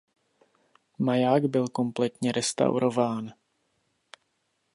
[0.99, 3.33] Maják byl kompletně restaurován.